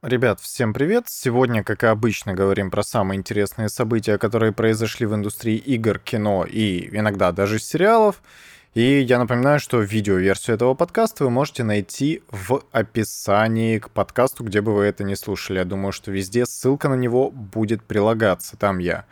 [0.00, 1.06] Ребят, всем привет!
[1.08, 6.46] Сегодня, как и обычно, говорим про самые интересные события, которые произошли в индустрии игр, кино
[6.48, 8.22] и иногда даже сериалов.
[8.74, 14.60] И я напоминаю, что видеоверсию этого подкаста вы можете найти в описании к подкасту, где
[14.60, 15.58] бы вы это не слушали.
[15.58, 18.56] Я думаю, что везде ссылка на него будет прилагаться.
[18.56, 19.04] Там я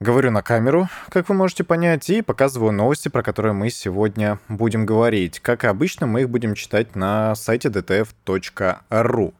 [0.00, 4.86] говорю на камеру, как вы можете понять, и показываю новости, про которые мы сегодня будем
[4.86, 5.40] говорить.
[5.40, 9.34] Как и обычно, мы их будем читать на сайте dtf.ru.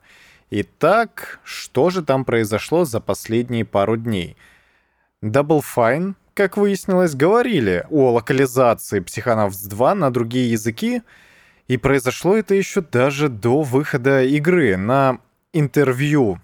[0.51, 4.37] Итак, что же там произошло за последние пару дней?
[5.23, 11.03] Double Fine, как выяснилось, говорили о локализации Psychonauts 2 на другие языки,
[11.67, 14.77] и произошло это еще даже до выхода игры.
[14.77, 15.19] На
[15.53, 16.41] интервью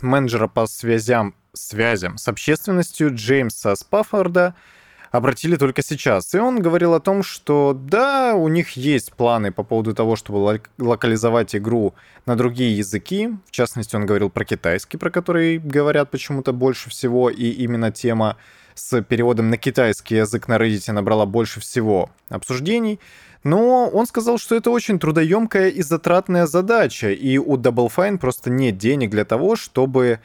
[0.00, 4.56] менеджера по связям, связям с общественностью Джеймса Спаффорда–
[5.12, 6.34] обратили только сейчас.
[6.34, 10.60] И он говорил о том, что да, у них есть планы по поводу того, чтобы
[10.78, 11.94] локализовать игру
[12.26, 13.28] на другие языки.
[13.46, 18.36] В частности, он говорил про китайский, про который говорят почему-то больше всего, и именно тема
[18.74, 22.98] с переводом на китайский язык на Reddit набрала больше всего обсуждений.
[23.44, 28.48] Но он сказал, что это очень трудоемкая и затратная задача, и у Double Fine просто
[28.48, 30.20] нет денег для того, чтобы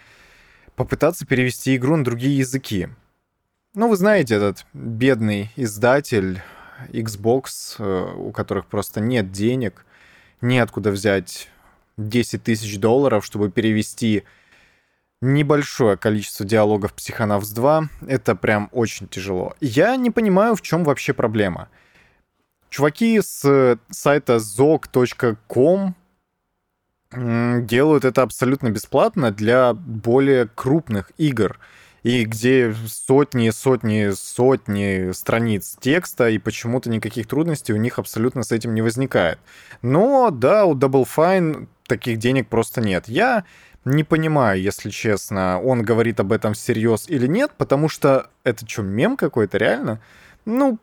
[0.75, 2.87] попытаться перевести игру на другие языки.
[3.77, 6.41] Ну, вы знаете, этот бедный издатель
[6.89, 9.85] Xbox, э, у которых просто нет денег,
[10.41, 11.47] неоткуда взять
[11.97, 14.23] 10 тысяч долларов, чтобы перевести
[15.21, 17.89] небольшое количество диалогов Psychonauts 2.
[18.07, 19.53] Это прям очень тяжело.
[19.61, 21.69] Я не понимаю, в чем вообще проблема.
[22.71, 25.93] Чуваки с сайта zog.com
[27.11, 31.59] делают это абсолютно бесплатно для более крупных игр—
[32.03, 38.51] и где сотни, сотни, сотни страниц текста, и почему-то никаких трудностей у них абсолютно с
[38.51, 39.39] этим не возникает.
[39.81, 43.07] Но да, у Double Fine таких денег просто нет.
[43.07, 43.43] Я
[43.85, 48.83] не понимаю, если честно, он говорит об этом всерьез или нет, потому что это что,
[48.83, 50.01] мем какой-то реально?
[50.45, 50.77] Ну,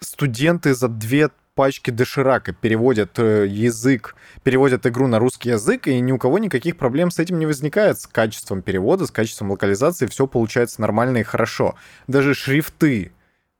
[0.00, 4.14] студенты за две пачки доширака переводят э, язык,
[4.44, 7.98] переводят игру на русский язык, и ни у кого никаких проблем с этим не возникает.
[7.98, 11.74] С качеством перевода, с качеством локализации все получается нормально и хорошо.
[12.06, 13.10] Даже шрифты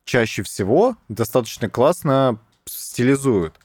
[0.05, 3.59] чаще всего достаточно классно стилизуют.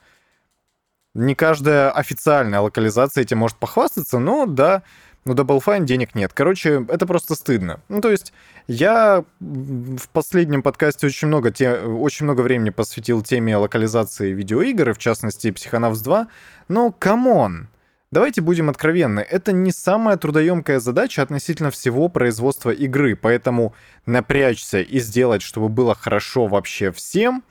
[1.13, 4.81] Не каждая официальная локализация этим может похвастаться, но да,
[5.25, 6.33] ну, Double Fine денег нет.
[6.33, 7.79] Короче, это просто стыдно.
[7.89, 8.33] Ну, то есть,
[8.67, 14.93] я в последнем подкасте очень много, те, очень много времени посвятил теме локализации видеоигр, и
[14.93, 16.27] в частности, Psychonauts 2,
[16.67, 17.69] но come on!
[18.11, 23.73] Давайте будем откровенны, это не самая трудоемкая задача относительно всего производства игры, поэтому
[24.05, 27.43] напрячься и сделать, чтобы было хорошо вообще всем,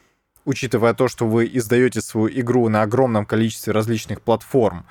[0.45, 4.87] учитывая то, что вы издаете свою игру на огромном количестве различных платформ,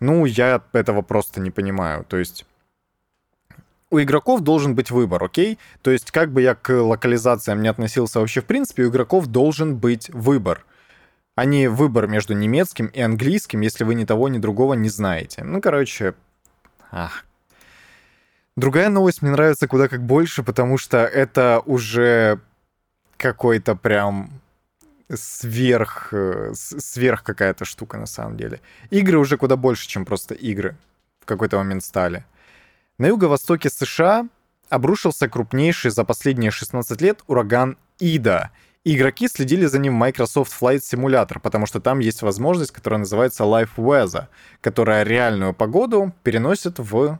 [0.00, 2.04] ну, я этого просто не понимаю.
[2.04, 2.44] То есть
[3.90, 5.58] у игроков должен быть выбор, окей?
[5.82, 9.76] То есть как бы я к локализациям не относился вообще в принципе, у игроков должен
[9.76, 10.64] быть выбор.
[11.34, 15.44] А не выбор между немецким и английским, если вы ни того, ни другого не знаете.
[15.44, 16.14] Ну, короче,
[16.90, 17.24] ах.
[18.56, 22.40] Другая новость мне нравится куда как больше, потому что это уже
[23.18, 24.30] какой-то прям
[25.12, 28.60] сверх, э, сверх какая-то штука на самом деле.
[28.90, 30.76] Игры уже куда больше, чем просто игры
[31.20, 32.24] в какой-то момент стали.
[32.98, 34.28] На юго-востоке США
[34.68, 38.50] обрушился крупнейший за последние 16 лет ураган Ида.
[38.84, 42.98] И игроки следили за ним в Microsoft Flight Simulator, потому что там есть возможность, которая
[43.00, 44.26] называется Live Weather,
[44.60, 47.18] которая реальную погоду переносит в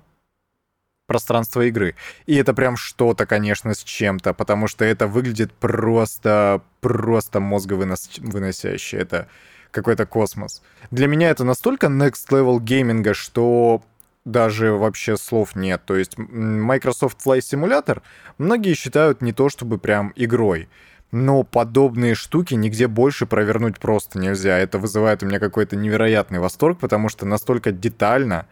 [1.06, 1.94] пространство игры.
[2.26, 8.96] И это прям что-то, конечно, с чем-то, потому что это выглядит просто, просто мозговыносяще.
[8.96, 9.28] Это
[9.70, 10.62] какой-то космос.
[10.90, 13.82] Для меня это настолько next level гейминга, что
[14.24, 15.82] даже вообще слов нет.
[15.84, 18.02] То есть Microsoft Flight Simulator
[18.38, 20.68] многие считают не то чтобы прям игрой.
[21.12, 24.58] Но подобные штуки нигде больше провернуть просто нельзя.
[24.58, 28.46] Это вызывает у меня какой-то невероятный восторг, потому что настолько детально,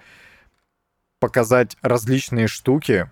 [1.24, 3.08] показать различные штуки,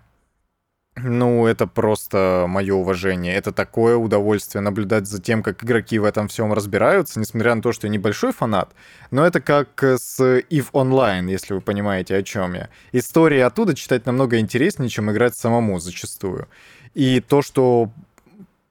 [0.95, 3.33] ну, это просто мое уважение.
[3.33, 7.71] Это такое удовольствие наблюдать за тем, как игроки в этом всем разбираются, несмотря на то,
[7.71, 8.69] что я небольшой фанат.
[9.09, 12.69] Но это как с EVE Online, если вы понимаете, о чем я.
[12.91, 16.47] Истории оттуда читать намного интереснее, чем играть самому зачастую.
[16.93, 17.89] И то, что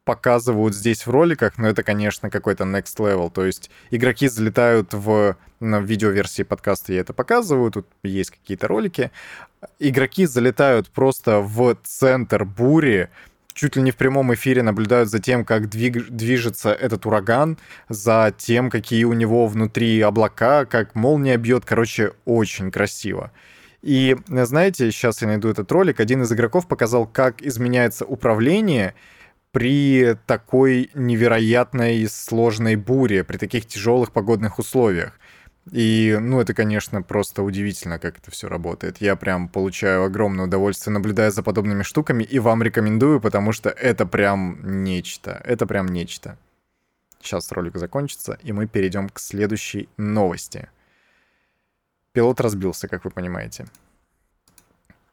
[0.05, 3.33] показывают здесь в роликах, но это, конечно, какой-то next level.
[3.33, 9.11] То есть игроки залетают в, на видеоверсии подкаста, я это показываю, тут есть какие-то ролики.
[9.79, 13.09] Игроки залетают просто в центр бури,
[13.55, 16.09] чуть ли не в прямом эфире наблюдают за тем, как двиг...
[16.11, 21.65] движется этот ураган, за тем, какие у него внутри облака, как молния бьет.
[21.65, 23.31] Короче, очень красиво.
[23.83, 28.95] И знаете, сейчас я найду этот ролик, один из игроков показал, как изменяется управление
[29.51, 35.19] при такой невероятной сложной буре, при таких тяжелых погодных условиях.
[35.71, 39.01] И, ну, это, конечно, просто удивительно, как это все работает.
[39.01, 44.05] Я прям получаю огромное удовольствие, наблюдая за подобными штуками, и вам рекомендую, потому что это
[44.05, 45.41] прям нечто.
[45.45, 46.37] Это прям нечто.
[47.21, 50.69] Сейчас ролик закончится, и мы перейдем к следующей новости.
[52.13, 53.67] Пилот разбился, как вы понимаете.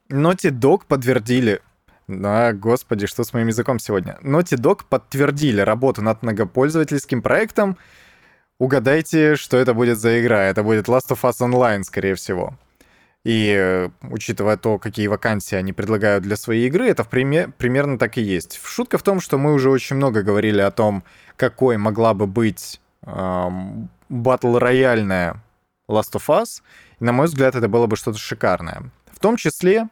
[0.09, 1.61] Naughty Dog подтвердили...
[2.07, 4.17] Да, господи, что с моим языком сегодня?
[4.23, 7.77] Naughty Dog подтвердили работу над многопользовательским проектом,
[8.59, 10.43] Угадайте, что это будет за игра.
[10.43, 12.53] Это будет Last of Us Online, скорее всего.
[13.23, 17.97] И э, учитывая то, какие вакансии они предлагают для своей игры, это в пример, примерно
[17.97, 18.59] так и есть.
[18.63, 21.03] Шутка в том, что мы уже очень много говорили о том,
[21.35, 25.41] какой могла бы быть эм, батл-рояльная
[25.89, 26.61] Last of Us.
[26.99, 28.83] И, на мой взгляд, это было бы что-то шикарное.
[29.11, 29.87] В том числе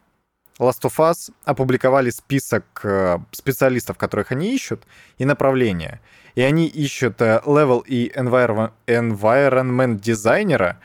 [0.60, 4.84] Last of Us опубликовали список э, специалистов, которых они ищут,
[5.18, 6.02] и направления.
[6.38, 10.80] И они ищут level э, и environment дизайнера,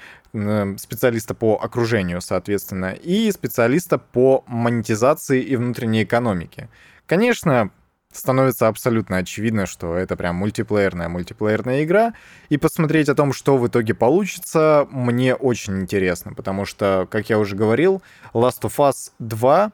[0.79, 6.71] специалиста по окружению, соответственно, и специалиста по монетизации и внутренней экономике.
[7.05, 7.71] Конечно,
[8.11, 12.15] становится абсолютно очевидно, что это прям мультиплеерная мультиплеерная игра,
[12.49, 17.39] и посмотреть о том, что в итоге получится, мне очень интересно, потому что, как я
[17.39, 18.03] уже говорил,
[18.33, 19.71] Last of Us 2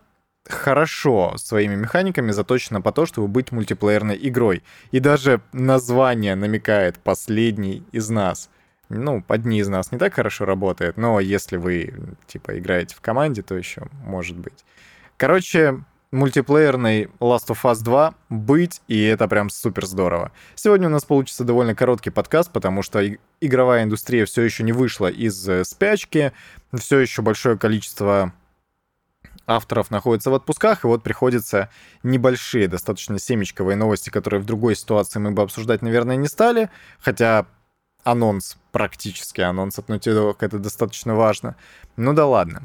[0.48, 4.62] хорошо своими механиками заточено по то, чтобы быть мультиплеерной игрой.
[4.90, 8.50] И даже название намекает «последний из нас».
[8.88, 11.92] Ну, одни из нас не так хорошо работает, но если вы,
[12.26, 14.64] типа, играете в команде, то еще может быть.
[15.18, 20.32] Короче, мультиплеерной Last of Us 2 быть, и это прям супер здорово.
[20.54, 23.02] Сегодня у нас получится довольно короткий подкаст, потому что
[23.40, 26.32] игровая индустрия все еще не вышла из э, спячки,
[26.72, 28.32] все еще большое количество
[29.48, 31.70] авторов находится в отпусках, и вот приходится
[32.04, 37.46] небольшие, достаточно семечковые новости, которые в другой ситуации мы бы обсуждать, наверное, не стали, хотя
[38.04, 41.56] анонс, практически анонс от Naughty это достаточно важно.
[41.96, 42.62] Ну да ладно.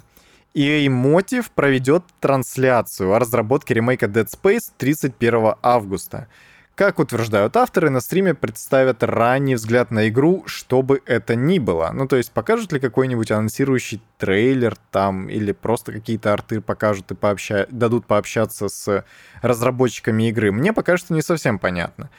[0.53, 6.27] EA Motive проведет трансляцию о разработке ремейка Dead Space 31 августа.
[6.75, 11.91] Как утверждают авторы, на стриме представят ранний взгляд на игру, что бы это ни было.
[11.93, 17.15] Ну, то есть покажут ли какой-нибудь анонсирующий трейлер там, или просто какие-то арты покажут и
[17.15, 17.67] пообща...
[17.69, 19.05] дадут пообщаться с
[19.43, 20.51] разработчиками игры.
[20.51, 22.09] Мне пока что не совсем понятно.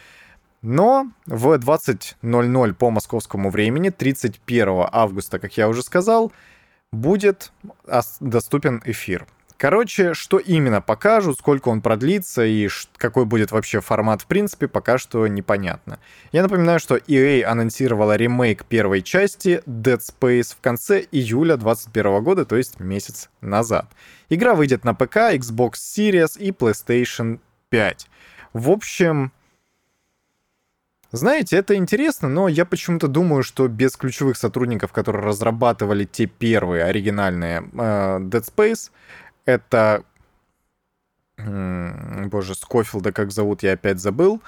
[0.63, 6.33] Но в 20.00 по московскому времени, 31 августа, как я уже сказал,
[6.93, 7.51] будет
[8.21, 9.27] доступен эфир.
[9.57, 14.99] Короче, что именно покажут, сколько он продлится и какой будет вообще формат в принципе, пока
[14.99, 16.01] что непонятно.
[16.33, 22.45] Я напоминаю, что EA анонсировала ремейк первой части Dead Space в конце июля 2021 года,
[22.45, 23.87] то есть месяц назад.
[24.29, 27.39] Игра выйдет на ПК, Xbox Series и PlayStation
[27.71, 28.09] 5.
[28.55, 29.33] В общем,
[31.15, 36.83] знаете, это интересно, но я почему-то думаю, что без ключевых сотрудников, которые разрабатывали те первые
[36.83, 38.91] оригинальные э, Dead Space,
[39.45, 40.05] это...
[41.37, 44.41] Боже, Скофилда как зовут, я опять забыл.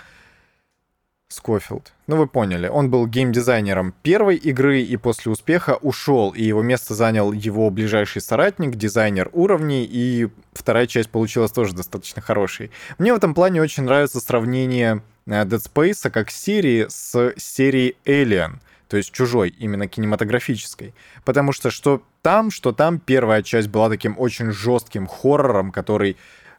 [1.29, 1.93] Скофилд.
[2.07, 2.69] Ну, вы поняли.
[2.69, 8.23] Он был геймдизайнером первой игры и после успеха ушел, и его место занял его ближайший
[8.23, 12.71] соратник, дизайнер уровней, и вторая часть получилась тоже достаточно хорошей.
[12.99, 18.59] Мне в этом плане очень нравится сравнение Э, Dead Space как серии с серией Alien,
[18.89, 20.95] то есть чужой, именно кинематографической.
[21.25, 26.17] Потому что что там, что там первая часть была таким очень жестким хоррором, который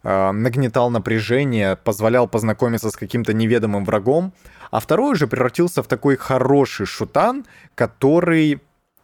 [0.08, 4.34] нагнетал напряжение, позволял познакомиться с каким-то неведомым врагом,
[4.72, 7.46] а второй уже превратился в такой хороший шутан,
[7.76, 8.62] который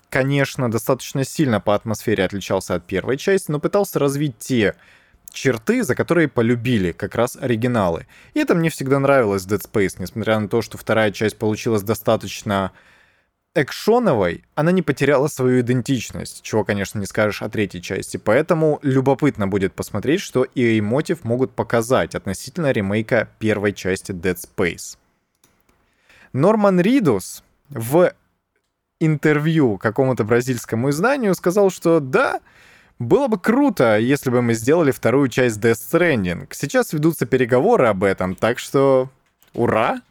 [0.09, 4.75] конечно, достаточно сильно по атмосфере отличался от первой части, но пытался развить те
[5.31, 8.05] черты, за которые полюбили как раз оригиналы.
[8.35, 12.71] И это мне всегда нравилось Dead Space, несмотря на то, что вторая часть получилась достаточно
[13.55, 18.17] экшоновой, она не потеряла свою идентичность, чего, конечно, не скажешь о третьей части.
[18.17, 24.97] Поэтому любопытно будет посмотреть, что EA Motive могут показать относительно ремейка первой части Dead Space.
[26.33, 28.13] Норман Ридус в
[28.99, 32.41] интервью какому-то бразильскому изданию сказал, что да,
[32.97, 36.47] было бы круто, если бы мы сделали вторую часть Death Stranding.
[36.51, 39.09] Сейчас ведутся переговоры об этом, так что
[39.53, 40.01] ура!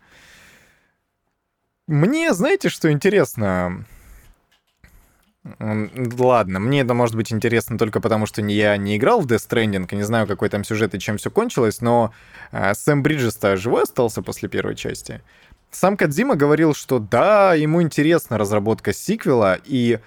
[1.89, 3.85] Мне, знаете, что интересно?
[5.59, 9.93] Ладно, мне это может быть интересно только потому, что я не играл в Death Stranding,
[9.93, 12.15] не знаю, какой там сюжет и чем все кончилось, но
[12.53, 15.21] э, Сэм Бриджес-то живой остался после первой части.
[15.73, 19.99] Сам Кадзима говорил, что да, ему интересна разработка сиквела и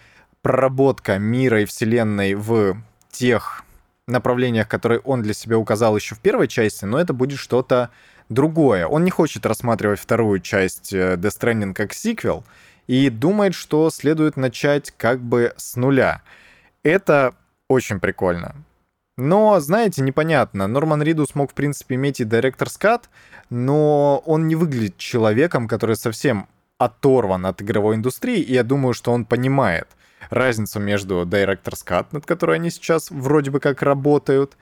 [0.42, 2.78] проработка мира и вселенной в
[3.12, 3.66] тех
[4.08, 7.90] направлениях, которые он для себя указал еще в первой части, но это будет что-то
[8.30, 8.88] другое.
[8.88, 12.44] Он не хочет рассматривать вторую часть э, Death Stranding как сиквел,
[12.88, 16.22] и думает, что следует начать как бы с нуля.
[16.84, 17.34] Это
[17.68, 18.56] очень прикольно.
[19.18, 20.68] Но, знаете, непонятно.
[20.68, 23.04] Норман Риду смог, в принципе, иметь и Director's Cut,
[23.50, 29.14] но он не выглядит человеком, который совсем оторван от игровой индустрии, и я думаю, что
[29.14, 29.88] он понимает
[30.30, 34.58] разницу между Director's Cut, над которой они сейчас вроде бы как работают,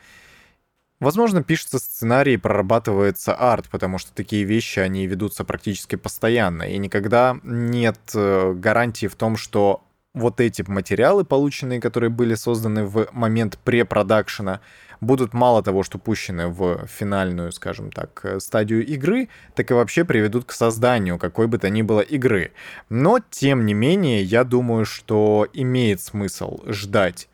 [1.03, 6.77] Возможно, пишется сценарий и прорабатывается арт, потому что такие вещи, они ведутся практически постоянно, и
[6.77, 9.83] никогда нет э, гарантии в том, что
[10.13, 14.61] вот эти материалы, полученные, которые были созданы в момент препродакшена,
[15.01, 20.05] будут мало того, что пущены в финальную, скажем так, э, стадию игры, так и вообще
[20.05, 22.53] приведут к созданию какой бы то ни было игры.
[22.87, 27.27] Но, тем не менее, я думаю, что имеет смысл ждать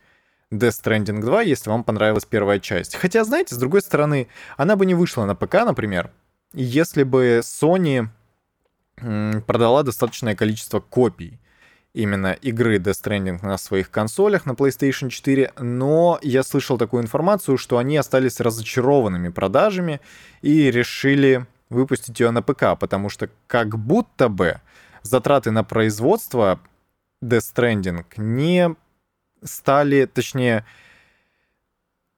[0.51, 2.96] Death Stranding 2, если вам понравилась первая часть.
[2.96, 4.27] Хотя, знаете, с другой стороны,
[4.58, 6.12] она бы не вышла на ПК, например,
[6.53, 8.08] если бы Sony
[8.96, 11.39] продала достаточное количество копий
[11.94, 17.58] именно игры Death Stranding на своих консолях на PlayStation 4, но я слышал такую информацию,
[17.58, 20.01] что они остались разочарованными продажами
[20.41, 24.62] и решили выпустить ее на ПК, потому что как будто бы
[25.01, 26.60] затраты на производство
[27.24, 28.75] Death Stranding не
[29.43, 30.65] стали, точнее,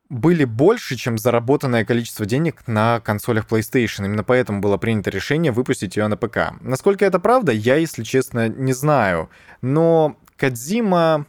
[0.09, 4.05] были больше, чем заработанное количество денег на консолях PlayStation.
[4.05, 6.53] Именно поэтому было принято решение выпустить ее на ПК.
[6.61, 9.29] Насколько это правда, я, если честно, не знаю.
[9.61, 11.25] Но Кадзима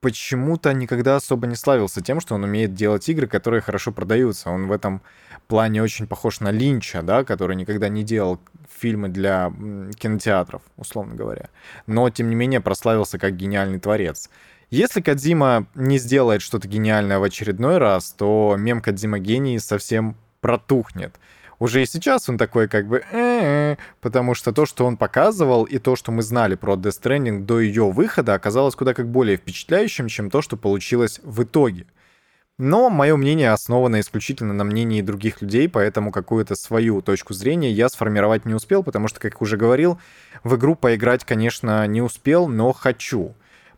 [0.00, 4.50] почему-то никогда особо не славился тем, что он умеет делать игры, которые хорошо продаются.
[4.50, 5.02] Он в этом
[5.48, 8.38] плане очень похож на Линча, да, который никогда не делал
[8.78, 9.52] фильмы для
[9.98, 11.48] кинотеатров, условно говоря.
[11.88, 14.30] Но, тем не менее, прославился как гениальный творец.
[14.70, 21.14] Если Кадзима не сделает что-то гениальное в очередной раз, то мем Кадзима гений совсем протухнет.
[21.58, 23.02] Уже и сейчас он такой как бы
[24.00, 27.60] потому что то, что он показывал, и то, что мы знали про Death Stranding до
[27.60, 31.86] ее выхода, оказалось куда как более впечатляющим, чем то, что получилось в итоге.
[32.58, 37.88] Но мое мнение основано исключительно на мнении других людей, поэтому какую-то свою точку зрения я
[37.88, 40.00] сформировать не успел, потому что, как уже говорил,
[40.42, 43.34] в игру поиграть, конечно, не успел, но хочу.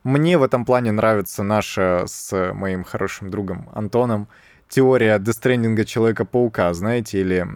[0.08, 4.26] Мне в этом плане нравится наша с моим хорошим другом Антоном
[4.66, 7.46] теория дестрендинга Человека-паука, знаете, или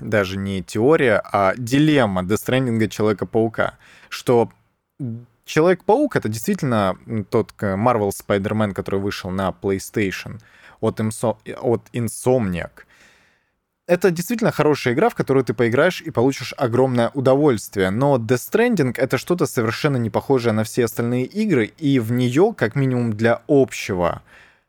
[0.00, 3.74] даже не теория, а дилемма дестрендинга Человека-паука,
[4.08, 4.50] что
[5.44, 6.96] Человек-паук— это действительно
[7.28, 10.40] тот Marvel Spider-Man, который вышел на PlayStation
[10.80, 12.85] от, Imso- от Insomniac
[13.86, 17.90] это действительно хорошая игра, в которую ты поиграешь и получишь огромное удовольствие.
[17.90, 22.52] Но Death Stranding— это что-то совершенно не похожее на все остальные игры, и в нее,
[22.56, 24.22] как минимум для общего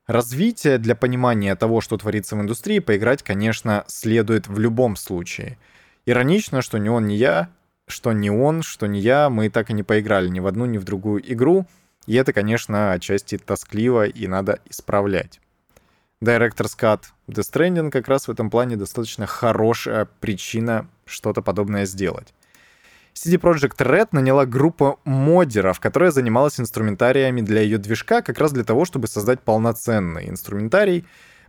[0.05, 5.57] развития, для понимания того, что творится в индустрии, поиграть, конечно, следует в любом случае.
[6.05, 7.50] Иронично, что ни он, ни я,
[7.88, 10.77] что ни он, что ни я, мы так и не поиграли ни в одну, ни
[10.77, 11.65] в другую игру,
[12.05, 15.41] и это, конечно, отчасти тоскливо и надо исправлять.
[16.24, 22.34] Director's Cut Death Stranding как раз в этом плане достаточно хорошая причина что-то подобное сделать.
[23.13, 28.63] CD Projekt Red наняла группу модеров, которая занималась инструментариями для ее движка как раз для
[28.63, 31.05] того, чтобы создать полноценный инструментарий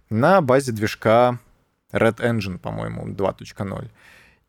[0.08, 1.38] на базе движка
[1.92, 3.90] Red Engine, по-моему, 2.0.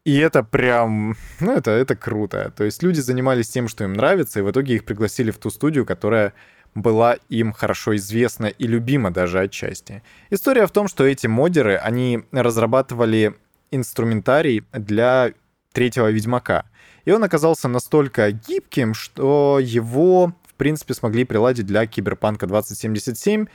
[0.05, 2.53] И это прям, ну это, это круто.
[2.55, 5.49] То есть люди занимались тем, что им нравится, и в итоге их пригласили в ту
[5.49, 6.33] студию, которая
[6.75, 10.03] была им хорошо известна и любима даже отчасти.
[10.29, 13.35] История в том, что эти модеры, они разрабатывали
[13.71, 15.33] инструментарий для
[15.73, 16.65] третьего Ведьмака.
[17.05, 23.45] И он оказался настолько гибким, что его, в принципе, смогли приладить для Киберпанка 2077,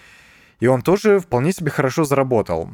[0.60, 2.70] и он тоже вполне себе хорошо заработал.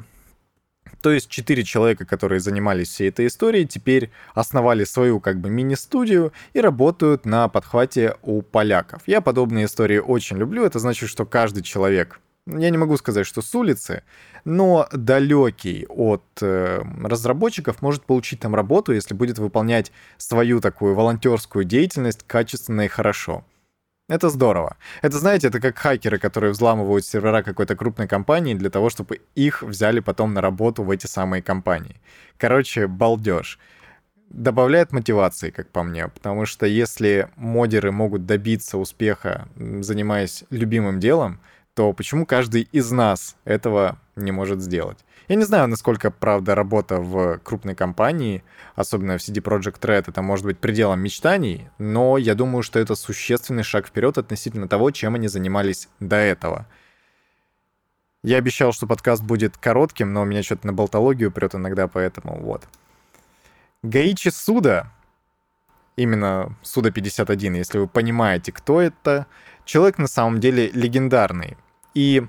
[1.02, 6.32] То есть четыре человека, которые занимались всей этой историей, теперь основали свою как бы мини-студию
[6.52, 9.02] и работают на подхвате у поляков.
[9.06, 10.64] Я подобные истории очень люблю.
[10.64, 14.02] Это значит, что каждый человек, я не могу сказать, что с улицы,
[14.44, 21.64] но далекий от э, разработчиков может получить там работу, если будет выполнять свою такую волонтерскую
[21.64, 23.44] деятельность качественно и хорошо.
[24.10, 24.76] Это здорово.
[25.02, 29.62] Это, знаете, это как хакеры, которые взламывают сервера какой-то крупной компании для того, чтобы их
[29.62, 32.00] взяли потом на работу в эти самые компании.
[32.36, 33.58] Короче, балдеж.
[34.30, 41.38] добавляет мотивации, как по мне, потому что если модеры могут добиться успеха, занимаясь любимым делом,
[41.74, 44.98] то почему каждый из нас этого не может сделать?
[45.30, 48.42] Я не знаю, насколько, правда, работа в крупной компании,
[48.74, 52.96] особенно в CD Projekt Red, это может быть пределом мечтаний, но я думаю, что это
[52.96, 56.66] существенный шаг вперед относительно того, чем они занимались до этого.
[58.24, 62.40] Я обещал, что подкаст будет коротким, но у меня что-то на болтологию прет иногда, поэтому
[62.40, 62.64] вот.
[63.84, 64.92] Гаичи Суда,
[65.94, 69.28] именно Суда 51, если вы понимаете, кто это,
[69.64, 71.56] человек на самом деле легендарный
[71.94, 72.26] и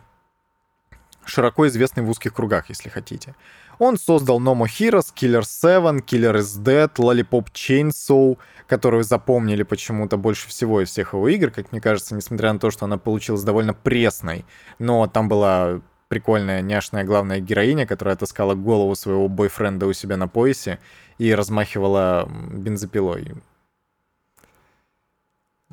[1.25, 3.36] широко известный в узких кругах, если хотите.
[3.80, 8.38] Он создал No More Heroes, Killer 7, Killer is Dead, Lollipop Chainsaw,
[8.68, 12.70] которую запомнили почему-то больше всего из всех его игр, как мне кажется, несмотря на то,
[12.72, 14.46] что она получилась довольно пресной.
[14.78, 20.28] Но там была прикольная, няшная главная героиня, которая таскала голову своего бойфренда у себя на
[20.28, 20.80] поясе
[21.18, 23.34] и размахивала бензопилой.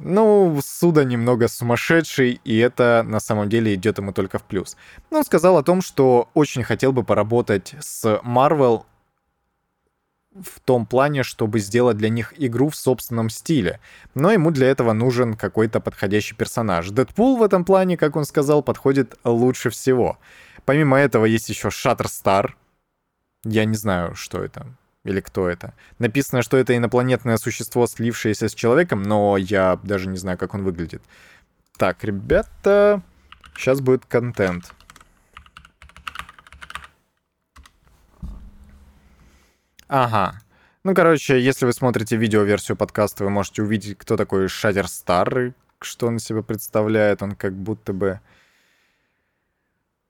[0.00, 4.76] Ну, Суда немного сумасшедший, и это на самом деле идет ему только в плюс.
[5.10, 8.84] Но он сказал о том, что очень хотел бы поработать с Marvel
[10.40, 13.80] в том плане, чтобы сделать для них игру в собственном стиле.
[14.14, 16.90] Но ему для этого нужен какой-то подходящий персонаж.
[16.90, 20.18] Дэдпул в этом плане, как он сказал, подходит лучше всего.
[20.64, 22.56] Помимо этого есть еще Шаттерстар.
[23.44, 24.66] Я не знаю, что это.
[25.04, 25.74] Или кто это.
[25.98, 30.64] Написано, что это инопланетное существо, слившееся с человеком, но я даже не знаю, как он
[30.64, 31.02] выглядит.
[31.76, 33.02] Так, ребята,
[33.56, 34.72] сейчас будет контент.
[39.88, 40.40] Ага.
[40.84, 46.06] Ну, короче, если вы смотрите видеоверсию подкаста, вы можете увидеть, кто такой Шатер Стар, что
[46.06, 47.22] он себя представляет.
[47.22, 48.20] Он как будто бы...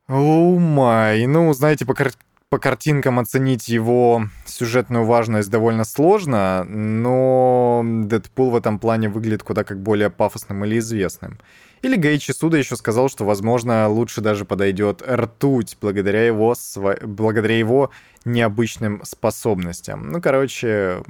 [0.09, 1.27] О май.
[1.27, 2.13] Ну, знаете, по, кар...
[2.51, 9.65] по картинкам оценить его сюжетную важность довольно сложно, но Дэдпул в этом плане выглядит куда
[9.65, 11.39] как более пафосным или известным.
[11.83, 16.97] Или Гейчи Суда еще сказал, что, возможно, лучше даже подойдет ртуть благодаря его, сво...
[17.03, 17.91] благодаря его
[18.25, 20.11] необычным способностям.
[20.11, 21.03] Ну, короче,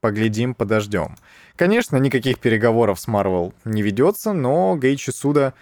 [0.00, 1.16] поглядим, подождем.
[1.56, 5.54] Конечно, никаких переговоров с Марвел не ведется, но Гоичи Суда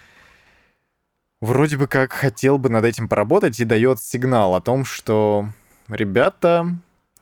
[1.41, 5.47] вроде бы как хотел бы над этим поработать и дает сигнал о том, что
[5.89, 6.67] ребята,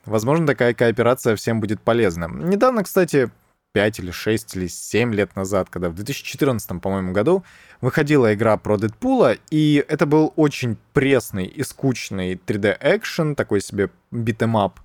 [0.06, 2.28] возможно, такая кооперация всем будет полезна.
[2.28, 3.32] Недавно, кстати,
[3.72, 7.44] 5 или 6 или 7 лет назад, когда в 2014, по-моему, году
[7.82, 14.80] выходила игра про Дэдпула, и это был очень пресный и скучный 3D-экшен, такой себе битэмап,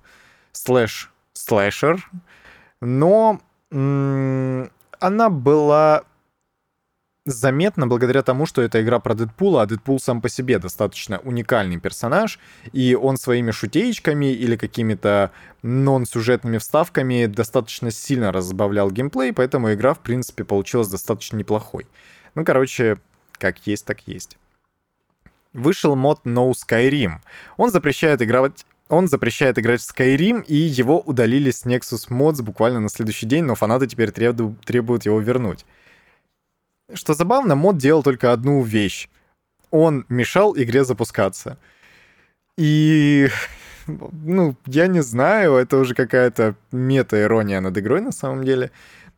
[0.51, 2.09] слэш, слэшер,
[2.79, 6.03] но м- она была
[7.25, 11.79] заметно благодаря тому, что это игра про Дэдпула, а Дэдпул сам по себе достаточно уникальный
[11.79, 12.39] персонаж,
[12.71, 15.31] и он своими шутеечками или какими-то
[15.63, 21.87] нон-сюжетными вставками достаточно сильно разбавлял геймплей, поэтому игра, в принципе, получилась достаточно неплохой.
[22.35, 22.97] Ну, короче,
[23.33, 24.37] как есть, так есть.
[25.53, 27.19] Вышел мод No Skyrim.
[27.57, 32.79] Он запрещает играть он запрещает играть в Skyrim, и его удалили с Nexus Mods буквально
[32.79, 35.65] на следующий день, но фанаты теперь требуют его вернуть.
[36.93, 39.09] Что забавно, мод делал только одну вещь.
[39.71, 41.57] Он мешал игре запускаться.
[42.57, 43.29] И
[43.87, 48.71] ну, я не знаю, это уже какая-то мета-ирония над игрой на самом деле.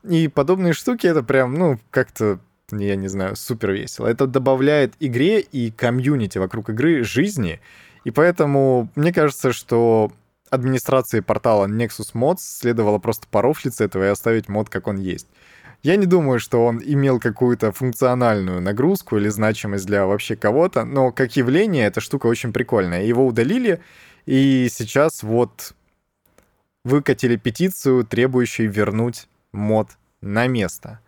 [0.04, 2.40] И подобные штуки, это прям, ну, как-то,
[2.72, 4.08] я не знаю, супер весело.
[4.08, 7.60] Это добавляет игре и комьюнити вокруг игры жизни.
[8.04, 10.12] И поэтому мне кажется, что
[10.50, 15.28] администрации портала Nexus Mods следовало просто порофлиться этого и оставить мод, как он есть.
[15.84, 21.12] Я не думаю, что он имел какую-то функциональную нагрузку или значимость для вообще кого-то, но
[21.12, 23.04] как явление эта штука очень прикольная.
[23.04, 23.82] Его удалили,
[24.26, 25.74] и сейчас вот
[26.84, 29.90] выкатили петицию, требующую вернуть мод
[30.22, 31.00] на место.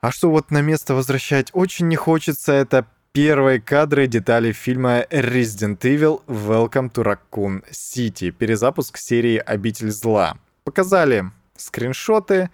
[0.00, 5.80] А что вот на место возвращать очень не хочется, это первые кадры детали фильма Resident
[5.80, 10.38] Evil Welcome to Raccoon City, перезапуск серии Обитель зла.
[10.62, 11.24] Показали
[11.56, 12.50] скриншоты,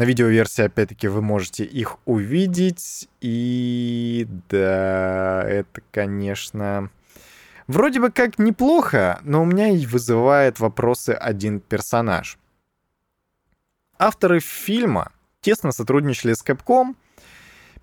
[0.00, 3.06] на видеоверсии, опять-таки, вы можете их увидеть.
[3.20, 6.88] И да, это, конечно...
[7.66, 12.38] Вроде бы как неплохо, но у меня и вызывает вопросы один персонаж.
[13.98, 16.96] Авторы фильма тесно сотрудничали с Capcom,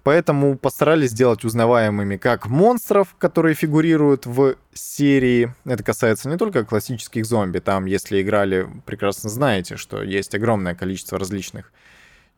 [0.01, 5.53] поэтому постарались сделать узнаваемыми как монстров, которые фигурируют в серии.
[5.65, 11.19] Это касается не только классических зомби, там, если играли, прекрасно знаете, что есть огромное количество
[11.19, 11.71] различных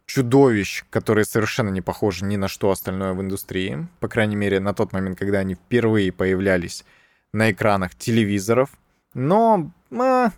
[0.10, 3.88] чудовищ, которые совершенно не похожи ни на что остальное в индустрии.
[4.00, 6.84] По крайней мере, на тот момент, когда они впервые появлялись
[7.32, 8.72] на экранах телевизоров.
[9.14, 10.32] Но а,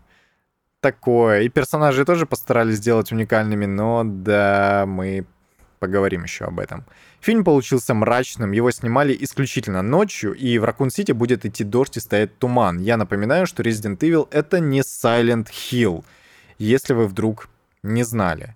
[0.82, 1.44] такое.
[1.44, 5.26] И персонажи тоже постарались сделать уникальными, но да, мы
[5.80, 6.84] поговорим еще об этом.
[7.22, 12.38] Фильм получился мрачным, его снимали исключительно ночью, и в Ракун-Сити будет идти дождь и стоять
[12.40, 12.80] туман.
[12.80, 16.04] Я напоминаю, что Resident Evil— это не Silent Hill,
[16.60, 17.48] если вы вдруг
[17.84, 18.56] не знали.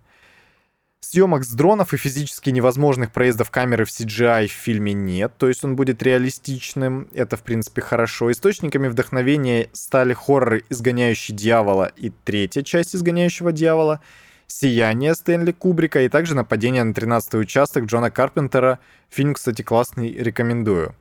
[1.15, 5.63] Съемок с дронов и физически невозможных проездов камеры в CGI в фильме нет, то есть
[5.63, 8.33] он будет реалистичным, это в принципе хорошо.
[8.33, 14.01] Источниками вдохновения стали хорроры «Изгоняющий дьявола» и третья часть «Изгоняющего дьявола»,
[14.47, 18.79] «Сияние» Стэнли Кубрика и также «Нападение на 13-й участок» Джона Карпентера.
[19.09, 20.95] Фильм, кстати, классный, рекомендую.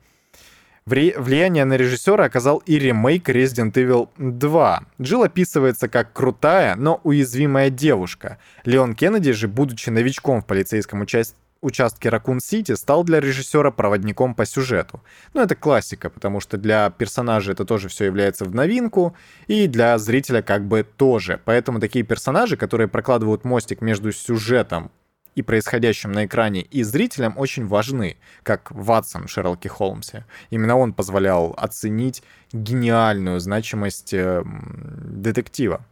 [0.87, 4.83] Влияние на режиссера оказал и ремейк Resident Evil 2.
[5.01, 8.37] Джилл описывается как крутая, но уязвимая девушка.
[8.65, 14.45] Леон Кеннеди же, будучи новичком в полицейском участке, участке Ракун-Сити стал для режиссера проводником по
[14.45, 15.01] сюжету.
[15.33, 19.15] Ну, это классика, потому что для персонажа это тоже все является в новинку,
[19.47, 21.41] и для зрителя как бы тоже.
[21.45, 24.91] Поэтому такие персонажи, которые прокладывают мостик между сюжетом
[25.35, 30.25] и происходящим на экране, и зрителям очень важны, как Ватсон в Шерлоке Холмсе.
[30.49, 35.85] Именно он позволял оценить гениальную значимость э, детектива.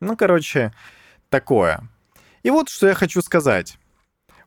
[0.00, 0.72] Ну, короче,
[1.28, 1.88] такое.
[2.42, 3.78] И вот что я хочу сказать.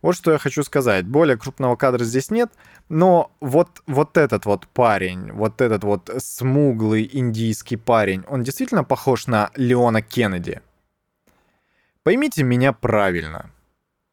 [0.01, 1.05] Вот что я хочу сказать.
[1.05, 2.51] Более крупного кадра здесь нет,
[2.89, 9.27] но вот, вот этот вот парень, вот этот вот смуглый индийский парень, он действительно похож
[9.27, 10.61] на Леона Кеннеди.
[12.03, 13.51] Поймите меня правильно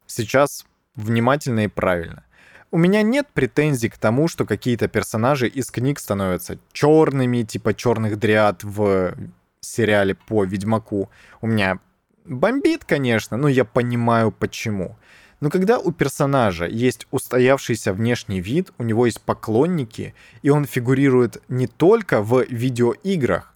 [0.08, 0.66] сейчас
[0.96, 2.24] внимательно и правильно.
[2.70, 8.18] У меня нет претензий к тому, что какие-то персонажи из книг становятся черными, типа черных
[8.18, 9.14] дриад в
[9.60, 11.08] сериале по Ведьмаку.
[11.40, 11.78] У меня
[12.26, 14.96] бомбит, конечно, но я понимаю почему.
[15.40, 21.42] Но когда у персонажа есть устоявшийся внешний вид, у него есть поклонники, и он фигурирует
[21.48, 23.54] не только в видеоиграх,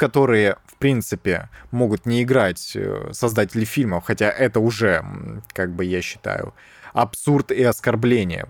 [0.00, 5.04] в которые принципе, могут не играть э, создатели фильмов, хотя это уже,
[5.52, 6.54] как бы я считаю,
[6.94, 8.48] абсурд и оскорбление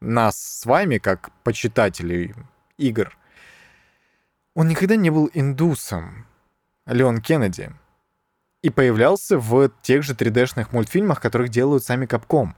[0.00, 2.34] нас с вами, как почитателей
[2.78, 3.16] игр.
[4.54, 6.26] Он никогда не был индусом,
[6.84, 7.70] Леон Кеннеди,
[8.62, 12.56] и появлялся в тех же 3D-шных мультфильмах, которых делают сами Капком.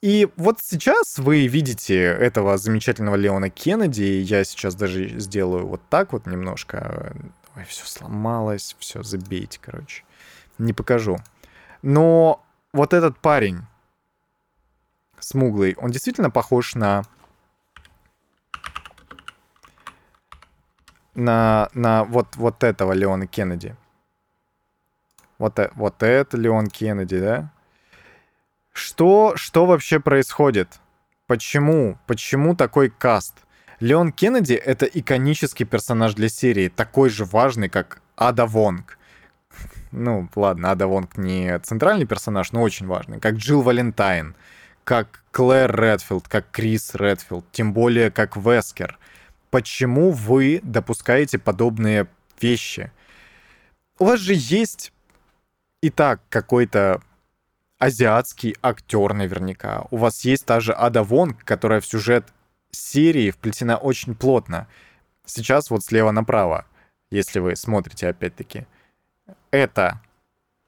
[0.00, 6.12] И вот сейчас вы видите этого замечательного Леона Кеннеди, я сейчас даже сделаю вот так
[6.12, 7.16] вот немножко,
[7.56, 10.04] Ой, все сломалось, все, забейте, короче.
[10.58, 11.18] Не покажу.
[11.82, 13.62] Но вот этот парень,
[15.18, 17.04] смуглый, он действительно похож на...
[21.14, 23.76] На, на вот, вот этого Леона Кеннеди.
[25.38, 27.52] Вот, э, вот это Леон Кеннеди, да?
[28.72, 30.80] Что, что вообще происходит?
[31.28, 31.96] Почему?
[32.08, 33.44] Почему такой каст?
[33.84, 38.96] Леон Кеннеди— это иконический персонаж для серии, такой же важный, как Ада Вонг.
[39.92, 43.20] Ну, ладно, Ада Вонг не центральный персонаж, но очень важный.
[43.20, 44.36] Как Джилл Валентайн,
[44.84, 48.98] как Клэр Редфилд, как Крис Редфилд, тем более как Вескер.
[49.50, 52.06] Почему вы допускаете подобные
[52.40, 52.90] вещи?
[53.98, 54.94] У вас же есть
[55.82, 57.02] и так какой-то
[57.78, 59.84] азиатский актер наверняка.
[59.90, 62.24] У вас есть та же Ада Вонг, которая в сюжет
[62.74, 64.68] серии вплетена очень плотно.
[65.24, 66.66] Сейчас вот слева направо,
[67.10, 68.66] если вы смотрите опять-таки.
[69.50, 70.00] Это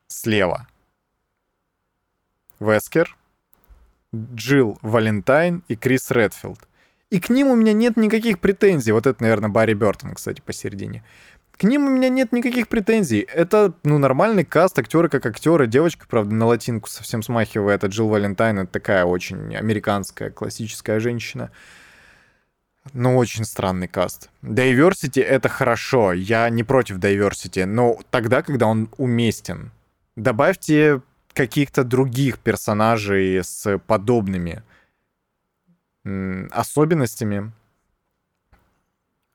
[0.08, 0.66] слева.
[2.58, 3.16] Вескер,
[4.14, 6.60] Джилл Валентайн и Крис Редфилд.
[7.10, 8.92] И к ним у меня нет никаких претензий.
[8.92, 11.04] Вот это, наверное, Барри Бертон, кстати, посередине.
[11.56, 13.20] К ним у меня нет никаких претензий.
[13.20, 15.66] Это, ну, нормальный каст, актеры как актеры.
[15.66, 17.78] Девочка, правда, на латинку совсем смахивает.
[17.78, 21.50] Это Джилл Валентайн, это такая очень американская, классическая женщина.
[22.92, 24.30] Ну, очень странный каст.
[24.42, 29.70] Diversity— это хорошо, я не против diversity, но тогда, когда он уместен.
[30.16, 34.62] Добавьте каких-то других персонажей с подобными
[36.50, 37.52] особенностями.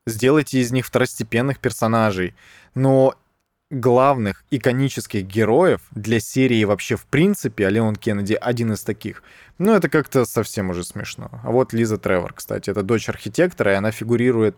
[0.08, 2.34] Сделайте из них второстепенных персонажей.
[2.74, 3.14] Но
[3.72, 9.24] главных иконических героев для серии вообще в принципе, а Леон Кеннеди один из таких.
[9.58, 11.30] Ну, это как-то совсем уже смешно.
[11.44, 14.58] А вот Лиза Тревор, кстати, это дочь архитектора, и она фигурирует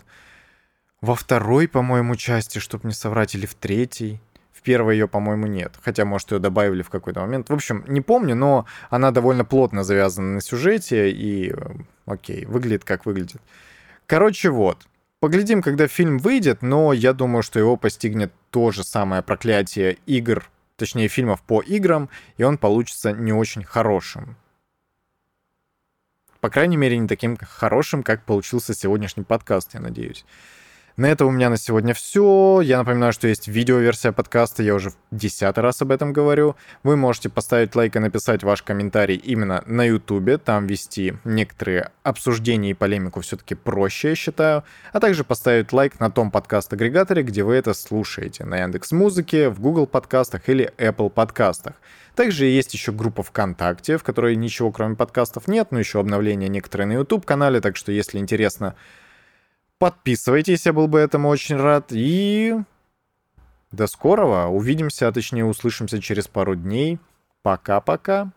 [1.01, 4.19] во второй, по-моему, части, чтобы не соврать, или в третьей.
[4.51, 5.73] В первой ее, по-моему, нет.
[5.81, 7.49] Хотя, может, ее добавили в какой-то момент.
[7.49, 11.55] В общем, не помню, но она довольно плотно завязана на сюжете, и, э,
[12.05, 13.41] окей, выглядит как выглядит.
[14.07, 14.77] Короче, вот.
[15.19, 20.47] Поглядим, когда фильм выйдет, но я думаю, что его постигнет то же самое проклятие игр,
[20.75, 24.37] точнее фильмов по играм, и он получится не очень хорошим.
[26.39, 30.23] По крайней мере, не таким хорошим, как получился сегодняшний подкаст, я надеюсь.
[30.95, 32.61] На этом у меня на сегодня все.
[32.61, 36.55] Я напоминаю, что есть видеоверсия подкаста, я уже в десятый раз об этом говорю.
[36.83, 42.69] Вы можете поставить лайк и написать ваш комментарий именно на ютубе, там вести некоторые обсуждения
[42.69, 44.63] и полемику все-таки проще, я считаю.
[44.91, 49.59] А также поставить лайк на том подкаст-агрегаторе, где вы это слушаете, на Яндекс Музыке, в
[49.59, 51.73] Google подкастах или Apple подкастах.
[52.13, 56.85] Также есть еще группа ВКонтакте, в которой ничего кроме подкастов нет, но еще обновления некоторые
[56.85, 58.75] на YouTube-канале, так что если интересно,
[59.83, 61.87] Подписывайтесь, я был бы этому очень рад.
[61.89, 62.55] И
[63.73, 64.47] до скорого.
[64.47, 66.99] Увидимся, а точнее услышимся через пару дней.
[67.41, 68.31] Пока-пока.